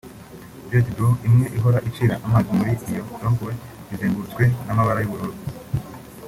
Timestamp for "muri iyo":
2.57-3.03